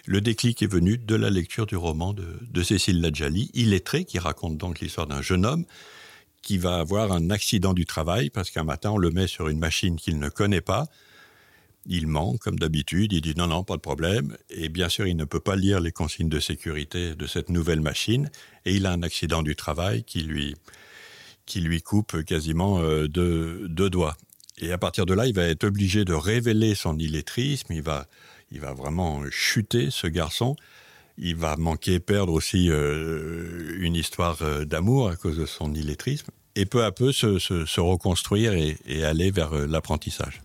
Le 0.05 0.21
déclic 0.21 0.61
est 0.61 0.71
venu 0.71 0.99
de 0.99 1.15
la 1.15 1.31
lecture 1.31 1.65
du 1.65 1.75
roman 1.75 2.13
de, 2.13 2.37
de 2.41 2.63
Cécile 2.63 3.01
Ladjali, 3.01 3.49
Illettré, 3.55 4.05
qui 4.05 4.19
raconte 4.19 4.57
donc 4.57 4.79
l'histoire 4.79 5.07
d'un 5.07 5.23
jeune 5.23 5.45
homme 5.45 5.65
qui 6.43 6.59
va 6.59 6.75
avoir 6.75 7.11
un 7.11 7.31
accident 7.31 7.73
du 7.73 7.85
travail 7.85 8.29
parce 8.29 8.51
qu'un 8.51 8.65
matin 8.65 8.91
on 8.91 8.97
le 8.97 9.09
met 9.09 9.27
sur 9.27 9.47
une 9.47 9.59
machine 9.59 9.95
qu'il 9.95 10.19
ne 10.19 10.29
connaît 10.29 10.61
pas 10.61 10.87
il 11.85 12.07
ment, 12.07 12.37
comme 12.37 12.57
d'habitude, 12.57 13.13
il 13.13 13.21
dit 13.21 13.33
non, 13.35 13.47
non, 13.47 13.63
pas 13.63 13.75
de 13.75 13.81
problème. 13.81 14.37
Et 14.49 14.69
bien 14.69 14.89
sûr, 14.89 15.05
il 15.05 15.15
ne 15.15 15.25
peut 15.25 15.39
pas 15.39 15.55
lire 15.55 15.79
les 15.79 15.91
consignes 15.91 16.29
de 16.29 16.39
sécurité 16.39 17.15
de 17.15 17.27
cette 17.27 17.49
nouvelle 17.49 17.81
machine. 17.81 18.29
Et 18.65 18.73
il 18.73 18.85
a 18.85 18.91
un 18.91 19.03
accident 19.03 19.43
du 19.43 19.55
travail 19.55 20.03
qui 20.03 20.21
lui, 20.21 20.55
qui 21.45 21.59
lui 21.59 21.81
coupe 21.81 22.23
quasiment 22.23 22.79
euh, 22.79 23.07
deux, 23.07 23.67
doigts. 23.89 24.15
Et 24.59 24.71
à 24.71 24.77
partir 24.77 25.05
de 25.05 25.13
là, 25.13 25.27
il 25.27 25.33
va 25.33 25.43
être 25.43 25.65
obligé 25.65 26.05
de 26.05 26.13
révéler 26.13 26.75
son 26.75 26.97
illettrisme. 26.97 27.73
Il 27.73 27.81
va, 27.81 28.07
il 28.51 28.61
va 28.61 28.73
vraiment 28.73 29.21
chuter, 29.29 29.89
ce 29.91 30.07
garçon. 30.07 30.55
Il 31.17 31.35
va 31.35 31.57
manquer, 31.57 31.99
perdre 31.99 32.33
aussi 32.33 32.69
euh, 32.69 33.75
une 33.79 33.95
histoire 33.95 34.41
euh, 34.41 34.63
d'amour 34.63 35.09
à 35.09 35.15
cause 35.15 35.37
de 35.37 35.45
son 35.45 35.73
illettrisme. 35.73 36.31
Et 36.55 36.65
peu 36.65 36.85
à 36.85 36.91
peu 36.91 37.11
se, 37.11 37.79
reconstruire 37.79 38.53
et 38.53 39.03
aller 39.03 39.31
vers 39.31 39.53
l'apprentissage. 39.67 40.39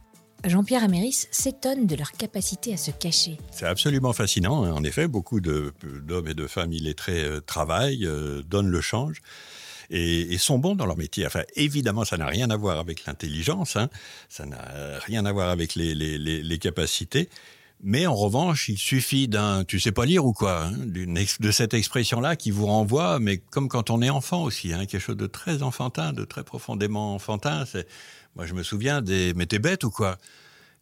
Jean-Pierre 0.45 0.85
Améris 0.85 1.27
s'étonne 1.31 1.87
de 1.87 1.97
leur 1.97 2.13
capacité 2.13 2.73
à 2.73 2.77
se 2.77 2.91
cacher. 2.93 3.39
C'est 3.51 3.67
absolument 3.67 4.13
fascinant. 4.13 4.65
Hein. 4.65 4.73
En 4.73 4.85
effet, 4.85 5.09
beaucoup 5.09 5.41
d'hommes 5.41 6.29
et 6.29 6.35
de 6.35 6.47
femmes 6.47 6.73
illettrés 6.73 7.25
euh, 7.25 7.41
travaillent, 7.41 8.07
euh, 8.07 8.43
donnent 8.43 8.71
le 8.71 8.81
change. 8.81 9.21
Et, 9.91 10.37
sont 10.39 10.59
bons 10.59 10.77
dans 10.77 10.85
leur 10.85 10.99
métier. 10.99 11.27
Enfin, 11.27 11.43
évidemment, 11.57 12.05
ça 12.05 12.19
n'a 12.19 12.27
rien 12.27 12.51
à 12.51 12.57
voir 12.57 12.79
avec 12.79 13.07
l'intelligence, 13.07 13.77
hein. 13.77 13.89
ça 14.29 14.45
n'a 14.45 14.99
rien 15.07 15.25
à 15.25 15.33
voir 15.33 15.49
avec 15.49 15.75
les, 15.75 16.59
capacités. 16.61 17.31
Mais 17.81 18.07
en 18.07 18.15
revanche, 18.15 18.69
il 18.69 18.77
suffit 18.77 19.29
d'un 19.29 19.65
tu 19.65 19.79
sais 19.79 19.93
pas 19.93 20.05
lire 20.05 20.25
ou 20.25 20.33
quoi, 20.33 20.65
hein, 20.65 20.73
de 20.77 21.51
cette 21.51 21.75
expression-là 21.75 22.35
qui 22.35 22.51
vous 22.51 22.67
renvoie, 22.67 23.21
mais 23.21 23.39
comme 23.39 23.69
quand 23.69 23.91
on 23.91 24.03
est 24.03 24.11
enfant 24.11 24.43
aussi, 24.43 24.71
quelque 24.71 24.99
chose 24.99 25.17
de 25.17 25.29
très 25.29 25.63
enfantin, 25.63 26.13
de 26.13 26.25
très 26.25 26.43
profondément 26.43 27.15
enfantin. 27.15 27.65
Moi, 28.35 28.47
je 28.47 28.55
me 28.55 28.63
souviens 28.63 29.01
des 29.01 29.33
Mais 29.35 29.47
t'es 29.47 29.59
bête 29.59 29.85
ou 29.85 29.91
quoi 29.91 30.19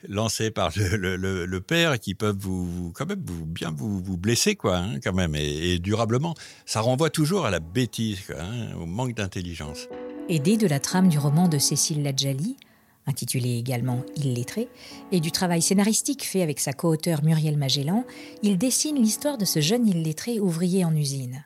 lancés 0.08 0.50
par 0.50 0.70
le, 0.76 1.58
père 1.58 1.98
qui 1.98 2.14
peuvent 2.14 2.36
vous, 2.38 2.92
quand 2.94 3.06
même 3.06 3.22
vous, 3.24 3.44
bien 3.44 3.70
vous, 3.70 4.00
vous 4.00 4.16
blesser 4.16 4.54
quoi 4.54 4.76
hein, 4.76 5.00
quand 5.02 5.14
même 5.14 5.34
et, 5.34 5.78
durablement 5.78 6.34
ça 6.64 6.80
renvoie 6.80 7.10
toujours 7.10 7.46
à 7.46 7.50
la 7.50 7.60
bêtise 7.60 8.20
hein, 8.38 8.74
au 8.78 8.86
manque 8.86 9.14
d'intelligence 9.14 9.88
aidé 10.28 10.56
de 10.56 10.66
la 10.66 10.80
trame 10.80 11.08
du 11.08 11.18
roman 11.18 11.48
de 11.48 11.58
Cécile 11.58 12.02
Ladjali 12.02 12.56
intitulé 13.06 13.56
également 13.56 14.02
Illettré, 14.16 14.68
et 15.12 15.20
du 15.20 15.30
travail 15.30 15.62
scénaristique 15.62 16.24
fait 16.24 16.42
avec 16.42 16.60
sa 16.60 16.72
co-auteure 16.72 17.22
Muriel 17.22 17.56
Magellan, 17.56 18.04
il 18.42 18.58
dessine 18.58 18.96
l'histoire 18.96 19.38
de 19.38 19.44
ce 19.44 19.60
jeune 19.60 19.86
illettré 19.86 20.40
ouvrier 20.40 20.84
en 20.84 20.94
usine. 20.94 21.44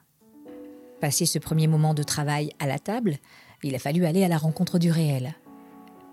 Passé 0.99 1.25
ce 1.25 1.39
premier 1.39 1.67
moment 1.67 1.93
de 1.93 2.03
travail 2.03 2.51
à 2.59 2.67
la 2.67 2.79
table, 2.79 3.17
il 3.63 3.75
a 3.75 3.79
fallu 3.79 4.05
aller 4.05 4.23
à 4.23 4.27
la 4.27 4.37
rencontre 4.37 4.79
du 4.79 4.91
réel, 4.91 5.35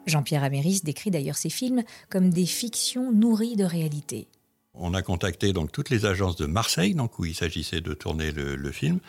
Jean-Pierre 0.08 0.42
Améris 0.42 0.80
décrit 0.82 1.10
d'ailleurs 1.10 1.36
ces 1.36 1.50
films 1.50 1.84
comme 2.08 2.30
des 2.30 2.46
fictions 2.46 3.12
nourries 3.12 3.56
de 3.56 3.64
réalité. 3.64 4.28
On 4.74 4.94
a 4.94 5.02
contacté 5.02 5.52
donc 5.52 5.72
toutes 5.72 5.90
les 5.90 6.06
agences 6.06 6.36
de 6.36 6.46
Marseille, 6.46 6.94
donc 6.94 7.18
où 7.18 7.24
il 7.24 7.34
s'agissait 7.34 7.80
de 7.80 7.94
tourner 7.94 8.30
le, 8.30 8.70
film. 8.70 9.00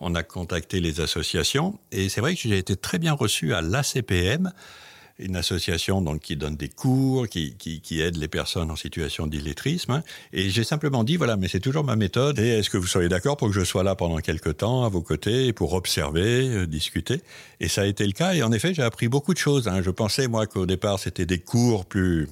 On 0.00 0.14
a 0.14 0.22
contacté 0.22 0.80
les 0.80 1.00
associations 1.00 1.78
et 1.92 2.08
c'est 2.08 2.20
vrai 2.20 2.34
que 2.34 2.40
j'ai 2.40 2.58
été 2.58 2.74
très 2.74 2.98
bien 2.98 3.12
reçu 3.12 3.52
à 3.52 3.60
l'ACPM, 3.60 4.52
une 5.20 5.36
association 5.36 6.02
donc 6.02 6.20
qui 6.20 6.36
donne 6.36 6.56
des 6.56 6.68
cours, 6.68 7.28
qui, 7.28 7.54
qui, 7.56 8.00
aide 8.00 8.16
les 8.16 8.28
personnes 8.28 8.70
en 8.70 8.76
situation 8.76 9.26
d'illettrisme. 9.26 9.92
Hein. 9.92 10.02
Et 10.32 10.50
j'ai 10.50 10.64
simplement 10.64 11.04
dit 11.04 11.16
voilà, 11.16 11.36
mais 11.36 11.48
c'est 11.48 11.60
toujours 11.60 11.84
ma 11.84 11.96
méthode. 11.96 12.38
Et 12.38 12.48
est-ce 12.48 12.70
que 12.70 12.76
vous 12.76 12.86
seriez 12.86 13.08
d'accord 13.08 13.36
pour 13.36 13.48
que 13.48 13.54
je 13.54 13.64
sois 13.64 13.82
là 13.82 13.94
pendant 13.94 14.18
quelques 14.18 14.58
temps 14.58 14.84
à 14.84 14.88
vos 14.88 15.02
côtés 15.02 15.52
pour 15.52 15.74
observer, 15.74 16.48
euh, 16.48 16.66
discuter? 16.66 17.20
Et 17.60 17.68
ça 17.68 17.82
a 17.82 17.86
été 17.86 18.06
le 18.06 18.12
cas. 18.12 18.34
Et 18.34 18.42
en 18.42 18.52
effet, 18.52 18.74
j'ai 18.74 18.82
appris 18.82 19.08
beaucoup 19.08 19.34
de 19.34 19.38
choses. 19.38 19.68
Hein. 19.68 19.82
Je 19.82 19.90
pensais 19.90 20.28
moi 20.28 20.46
qu'au 20.46 20.66
départ 20.66 20.98
c'était 20.98 21.26
des 21.26 21.38
cours 21.38 21.84
plus 21.84 22.28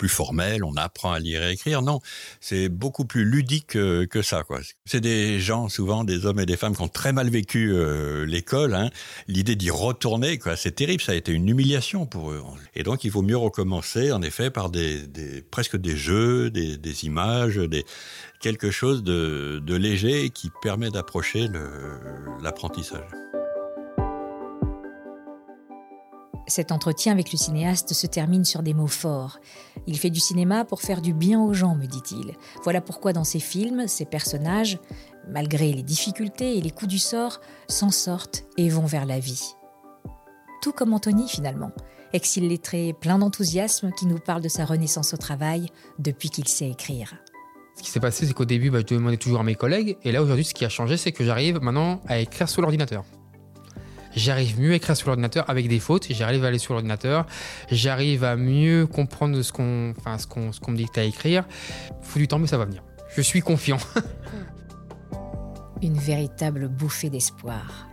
plus 0.00 0.08
formel, 0.08 0.64
on 0.64 0.76
apprend 0.76 1.12
à 1.12 1.18
lire 1.18 1.42
et 1.42 1.52
écrire. 1.52 1.82
Non, 1.82 2.00
c'est 2.40 2.70
beaucoup 2.70 3.04
plus 3.04 3.26
ludique 3.26 3.76
euh, 3.76 4.06
que, 4.06 4.22
ça. 4.22 4.44
C'est 4.86 5.02
des 5.02 5.38
gens, 5.38 5.68
souvent 5.68 6.04
des 6.04 6.24
hommes 6.24 6.40
et 6.40 6.46
des 6.46 6.56
femmes, 6.56 6.74
qui 6.74 6.80
ont 6.80 6.88
très 6.88 7.12
mal 7.12 7.28
vécu 7.28 7.74
euh, 7.74 8.24
l'école. 8.24 8.74
Hein. 8.74 8.88
L'idée 9.28 9.56
d'y 9.56 9.68
retourner, 9.68 10.40
c'est 10.56 10.74
terrible. 10.74 11.02
Ça 11.02 11.12
a 11.12 11.16
été 11.16 11.32
une 11.32 11.46
humiliation 11.46 12.06
pour 12.06 12.30
eux. 12.30 12.42
Et 12.74 12.82
donc, 12.82 13.04
il 13.04 13.10
vaut 13.10 13.20
mieux 13.20 13.36
recommencer, 13.36 14.10
en 14.10 14.22
effet, 14.22 14.50
par 14.50 14.70
des, 14.70 15.02
presque 15.50 15.76
des 15.76 15.98
jeux, 15.98 16.50
des, 16.50 17.04
images, 17.04 17.56
des, 17.56 17.84
quelque 18.40 18.70
chose 18.70 19.02
de, 19.02 19.60
de 19.62 19.74
léger 19.74 20.30
qui 20.30 20.50
permet 20.62 20.88
d'approcher 20.88 21.46
l'apprentissage. 22.42 23.04
Cet 26.50 26.72
entretien 26.72 27.12
avec 27.12 27.30
le 27.30 27.38
cinéaste 27.38 27.94
se 27.94 28.08
termine 28.08 28.44
sur 28.44 28.64
des 28.64 28.74
mots 28.74 28.88
forts. 28.88 29.38
Il 29.86 29.96
fait 29.96 30.10
du 30.10 30.18
cinéma 30.18 30.64
pour 30.64 30.82
faire 30.82 31.00
du 31.00 31.14
bien 31.14 31.40
aux 31.40 31.54
gens, 31.54 31.76
me 31.76 31.86
dit-il. 31.86 32.34
Voilà 32.64 32.80
pourquoi 32.80 33.12
dans 33.12 33.22
ses 33.22 33.38
films, 33.38 33.86
ses 33.86 34.04
personnages, 34.04 34.80
malgré 35.28 35.72
les 35.72 35.84
difficultés 35.84 36.58
et 36.58 36.60
les 36.60 36.72
coups 36.72 36.88
du 36.88 36.98
sort, 36.98 37.40
s'en 37.68 37.90
sortent 37.90 38.46
et 38.56 38.68
vont 38.68 38.84
vers 38.84 39.06
la 39.06 39.20
vie. 39.20 39.54
Tout 40.60 40.72
comme 40.72 40.92
Anthony 40.92 41.28
finalement, 41.28 41.70
ex-illettré 42.12 42.94
plein 42.94 43.20
d'enthousiasme 43.20 43.92
qui 43.96 44.06
nous 44.06 44.18
parle 44.18 44.42
de 44.42 44.48
sa 44.48 44.64
renaissance 44.64 45.14
au 45.14 45.18
travail 45.18 45.68
depuis 46.00 46.30
qu'il 46.30 46.48
sait 46.48 46.68
écrire. 46.68 47.14
Ce 47.76 47.82
qui 47.84 47.90
s'est 47.92 48.00
passé, 48.00 48.26
c'est 48.26 48.34
qu'au 48.34 48.44
début, 48.44 48.70
bah, 48.70 48.80
je 48.80 48.92
demandais 48.92 49.18
toujours 49.18 49.38
à 49.38 49.44
mes 49.44 49.54
collègues, 49.54 49.98
et 50.02 50.10
là 50.10 50.20
aujourd'hui, 50.20 50.44
ce 50.44 50.52
qui 50.52 50.64
a 50.64 50.68
changé, 50.68 50.96
c'est 50.96 51.12
que 51.12 51.24
j'arrive 51.24 51.60
maintenant 51.60 52.02
à 52.08 52.18
écrire 52.18 52.48
sur 52.48 52.60
l'ordinateur 52.60 53.04
j'arrive 54.14 54.60
mieux 54.60 54.72
à 54.72 54.74
écrire 54.74 54.96
sur 54.96 55.08
l'ordinateur 55.08 55.48
avec 55.48 55.68
des 55.68 55.80
fautes, 55.80 56.06
j'arrive 56.10 56.44
à 56.44 56.48
aller 56.48 56.58
sur 56.58 56.74
l'ordinateur, 56.74 57.26
j'arrive 57.70 58.24
à 58.24 58.36
mieux 58.36 58.86
comprendre 58.86 59.40
ce 59.42 59.52
qu'on 59.52 59.94
enfin, 59.96 60.16
me 60.68 60.76
dicte 60.76 60.98
à 60.98 61.04
écrire. 61.04 61.44
Faut 62.02 62.18
du 62.18 62.28
temps, 62.28 62.38
mais 62.38 62.46
ça 62.46 62.58
va 62.58 62.64
venir. 62.64 62.82
Je 63.14 63.22
suis 63.22 63.40
confiant. 63.40 63.78
Une 65.82 65.98
véritable 65.98 66.68
bouffée 66.68 67.10
d'espoir. 67.10 67.88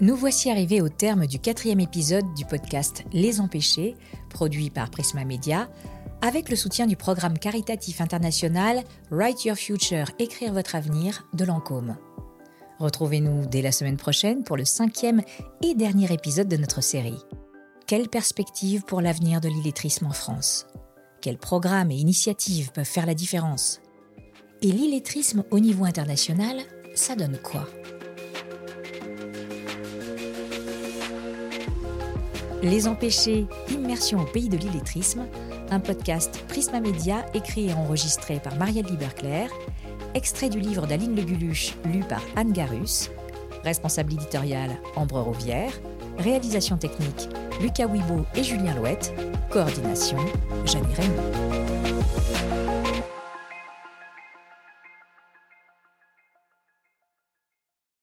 Nous 0.00 0.16
voici 0.16 0.50
arrivés 0.50 0.80
au 0.80 0.88
terme 0.88 1.26
du 1.26 1.38
quatrième 1.38 1.78
épisode 1.78 2.24
du 2.34 2.44
podcast 2.44 3.04
Les 3.12 3.40
Empêchés, 3.40 3.94
produit 4.28 4.70
par 4.70 4.90
Prisma 4.90 5.24
Media, 5.24 5.68
avec 6.20 6.48
le 6.48 6.56
soutien 6.56 6.86
du 6.86 6.96
programme 6.96 7.38
caritatif 7.38 8.00
international 8.00 8.82
Write 9.10 9.44
Your 9.44 9.56
Future, 9.56 10.10
écrire 10.18 10.52
votre 10.52 10.74
avenir 10.74 11.28
de 11.32 11.44
Lancôme. 11.44 11.96
Retrouvez-nous 12.78 13.46
dès 13.46 13.62
la 13.62 13.72
semaine 13.72 13.96
prochaine 13.96 14.42
pour 14.42 14.56
le 14.56 14.64
cinquième 14.64 15.22
et 15.62 15.74
dernier 15.74 16.12
épisode 16.12 16.48
de 16.48 16.56
notre 16.56 16.82
série. 16.82 17.18
Quelles 17.86 18.08
perspectives 18.08 18.82
pour 18.82 19.00
l'avenir 19.00 19.40
de 19.40 19.48
l'illettrisme 19.48 20.06
en 20.06 20.12
France? 20.12 20.66
Quels 21.20 21.38
programmes 21.38 21.90
et 21.90 21.96
initiatives 21.96 22.72
peuvent 22.72 22.84
faire 22.84 23.06
la 23.06 23.14
différence? 23.14 23.80
Et 24.62 24.72
l'illettrisme 24.72 25.44
au 25.50 25.60
niveau 25.60 25.84
international, 25.84 26.58
ça 26.94 27.14
donne 27.14 27.38
quoi? 27.38 27.68
Les 32.62 32.88
Empêchés, 32.88 33.46
immersion 33.70 34.22
au 34.22 34.24
pays 34.24 34.48
de 34.48 34.56
l'illettrisme, 34.56 35.26
un 35.70 35.80
podcast 35.80 36.42
Prisma 36.48 36.80
Media 36.80 37.26
écrit 37.34 37.68
et 37.68 37.74
enregistré 37.74 38.40
par 38.40 38.56
Marielle 38.56 38.86
Liberclair 38.86 39.50
extrait 40.14 40.48
du 40.48 40.60
livre 40.60 40.86
d'Aline 40.86 41.16
Leguluche, 41.16 41.74
lu 41.92 42.00
par 42.00 42.22
Anne 42.36 42.52
Garus, 42.52 43.10
responsable 43.64 44.12
éditoriale 44.12 44.76
Ambre 44.96 45.20
Rouvière, 45.20 45.72
réalisation 46.18 46.76
technique 46.76 47.28
Lucas 47.60 47.86
Wibo 47.86 48.24
et 48.34 48.42
Julien 48.42 48.74
Louette, 48.74 49.12
coordination 49.50 50.18
Jeanne 50.64 50.86
Raymond. 50.96 51.73